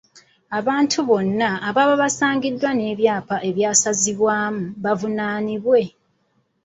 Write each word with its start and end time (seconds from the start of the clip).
Abantu 0.59 0.99
bonna 1.09 1.49
ababa 1.69 1.95
basangiddwa 2.01 2.69
n’ebyapa 2.75 3.35
ebyasazibwamu 3.49 4.63
bavunaanibwe. 4.83 5.81